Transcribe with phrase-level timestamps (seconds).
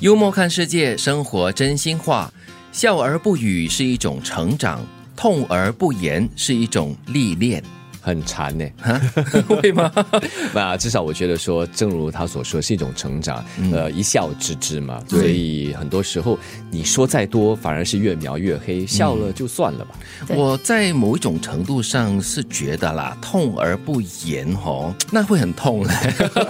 [0.00, 2.30] 幽默看世界，生活真心话。
[2.70, 4.86] 笑而不语是一种成长，
[5.16, 7.62] 痛而不言是一种历练。
[8.06, 8.64] 很馋呢，
[9.48, 9.90] 会吗？
[10.54, 13.44] 那至少我觉得说，正如他所说，是一种成长。
[13.72, 16.38] 呃，一笑置之嘛，所以很多时候
[16.70, 18.86] 你说再多，反而是越描越黑。
[18.86, 19.96] 笑了就算了吧。
[20.28, 25.92] 我在某一种程度上是觉得啦，痛而不言哦，那会很痛嘞。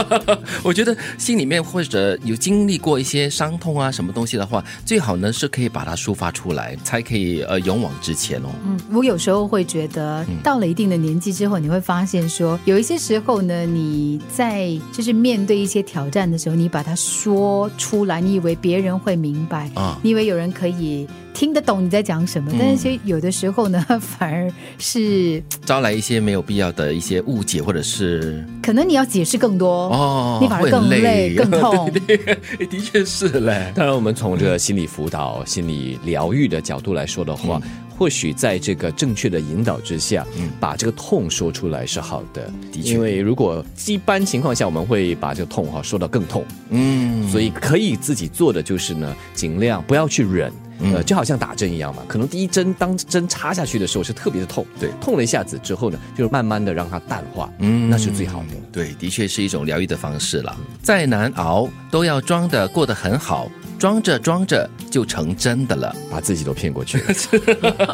[0.62, 8.50] 我觉得心里面或者有经历过一些伤痛啊，什么东西的话，最好呢是可以把它抒发出来，才可以呃勇往直前哦。
[8.66, 11.37] 嗯，我有时候会觉得，到了一定的年纪。
[11.38, 31.88] 之后你会发现，说有一些时候呢，你在就是面对一些挑战的时候，你把它说出来，你以为别人会明白啊，你以为有人可以听得懂你在讲什么，但是有的时候呢， 反而是招来一些没有必要的一些误解，或者是可能你要解释更多哦，你反而更累更痛，
[32.58, 33.72] 的确是嘞。
[33.76, 37.62] 当然，我们从这个心理辅导、心理疗愈的角度来说的话。
[37.98, 42.48] 或许在这个正确的引导之下，嗯，把这个痛说出来是好的。
[42.70, 52.02] 的确，因为如果一般情况下，我们会把这个痛哈说到更痛，嗯，所以可以自己做的就是呢，尽量不要去忍，呃，就好像打针一样嘛。
[52.06, 58.54] 可能第一针当针插下去的时候是特别的痛，对，痛了一下子之后呢，就慢慢的让它淡化，嗯，那是最好的。
[58.70, 60.56] 对，的确是一种疗愈的方式了。
[60.80, 63.50] 再难熬都要装的过得很好。
[63.78, 67.14] 装着装着就成真的了， 把自己都骗过去了，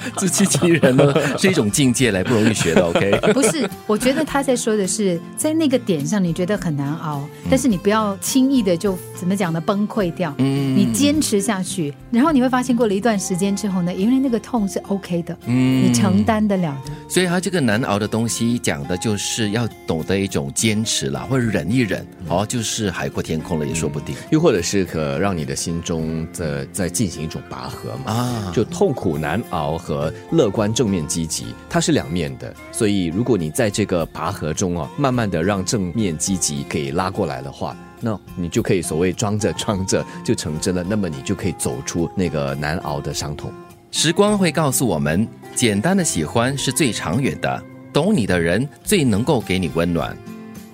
[0.16, 2.82] 自欺欺人呢，是一种境界来，不容易学的。
[2.88, 10.34] OK，不是，我觉得他在说的是，在那个点上你觉得很难熬，但是你不要轻易的就怎么讲呢，崩溃掉。
[10.38, 16.92] 嗯，你坚持下去，然后你会发现过了一段时间之后呢，因为那个痛是 OK 的，嗯，你承担得了的。
[17.08, 24.16] 所以他这个难熬的东西讲的就是要懂得一种坚持了，或者忍一忍，哦，就是海阔天空了也说不定。
[24.30, 25.73] 又或者是可让你的心。
[25.82, 32.54] 中在在进行一种拔河嘛啊，就痛苦难熬和乐观正面积极，它是两面的。
[32.72, 40.84] 所以如果你在这个拔河中啊，慢慢的让正面积极给拉过来的话，那你就可以所谓装着装着就成真了。
[40.84, 43.52] 那么你就可以走出那个难熬的伤痛。
[43.90, 50.16] 时光会告诉我们，简单的喜欢是最长远的，懂你的人最能够给你温暖。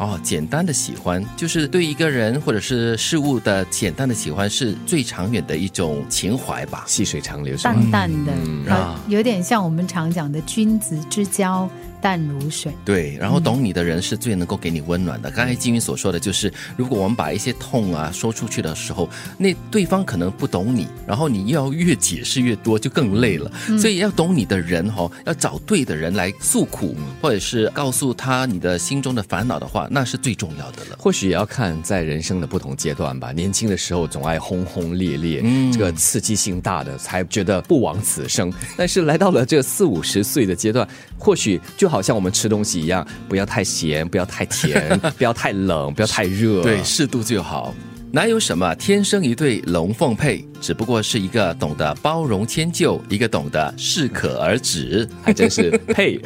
[0.01, 11.69] 哦，简单的喜欢就是对一个人或者是事物的简单的喜欢，是最长远的一种情怀吧，细水长流，淡淡的，啊，有点像我们常讲的君子之交。
[12.01, 15.31] 淡如水，对，然后懂你的人是最能够给你温暖的。
[15.31, 23.51] 刚才金云所说的就是，如果我们把一些痛啊说出去的时候，那对方可能不懂你，然后你要越解释越多，就更累了。
[23.79, 30.97] 所以要懂你的人哈，要找对的人来诉苦，或者是告诉他你的心中的烦恼的话，那是最重要的了。
[30.99, 33.33] 或许也要看在人生的不同阶段吧。
[33.33, 38.53] 年轻的时候总爱轰轰烈烈，嗯这个刺激性大的才觉得不枉此生。
[38.77, 47.75] 但是来到了这四五十岁的阶段，或许就好像我们吃东西一样，不要太咸，不要太甜， 不要太冷，不要太热，对，适度就好。
[48.13, 50.45] 哪有什么天生一对龙凤配？
[50.61, 56.21] 只不过是一个懂得包容迁就，一个懂得适可而止， 还真是配，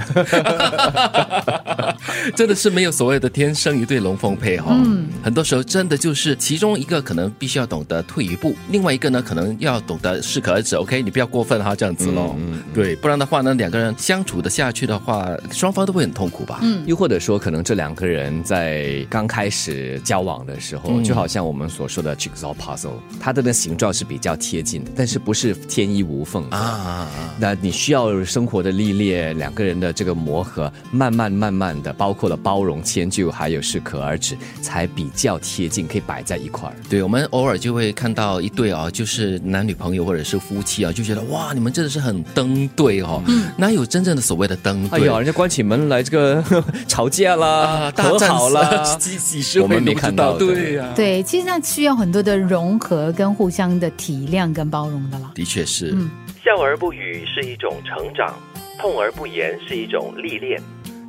[2.35, 4.67] 真的是没有所谓的天生一对龙凤配哈。
[4.71, 10.75] 嗯，很多时候真的就是其中一个可能必须要懂得退一步，另外一个呢可能要懂得适可而止。
[10.75, 12.35] OK，你不要过分哈，这样子喽。
[12.39, 16.59] 嗯，对，不然的话呢，两个人相处的下去的话，双方都会很痛苦吧。
[16.63, 24.19] 嗯，又或者说，可能这两个人在刚开始交往的时候，就好像我们所说的 jigsaw puzzle，它的那形状是比。
[24.25, 27.09] 较贴近，但是不是天衣无缝啊？
[27.39, 36.75] 那你需要生活的历练，两个人的这个磨合，慢慢慢慢的，包括了包容、迁就，还有适可而止，才比较贴近，可以摆在一块儿。
[36.89, 43.23] 对，我们偶尔就会看到一对啊，就是男女朋友或者是夫妻啊，就觉得哇，你们真的是很登对哦。
[43.27, 45.03] 嗯，哪有真正的所谓的登对？
[45.03, 46.43] 哎呀，人家关起门来这个
[46.89, 50.39] 吵架啦，和好啦，几几十回没看到。
[50.39, 54.14] 对呀，对，其实那需要很多的融合跟互相的体。
[54.15, 55.91] 体谅跟包容的了，的确是。
[55.93, 56.09] 嗯，
[56.45, 58.39] 笑而不语是一种成长，
[58.79, 60.61] 痛而不言是一种历练。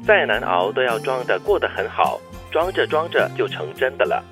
[0.04, 2.20] 再难熬都要装的过得很好，
[2.52, 4.24] 装着装着就成真的了。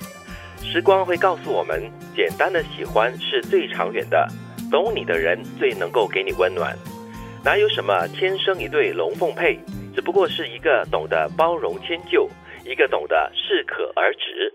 [0.63, 1.83] 时光会告诉我们，
[2.15, 4.27] 简单的喜欢是最长远的，
[4.71, 6.75] 懂你的人最能够给你温暖。
[7.43, 9.59] 哪有什么天生一对龙凤配？
[9.95, 12.27] 只不过是一个懂得包容迁就，
[12.65, 14.53] 一个懂得适可而止。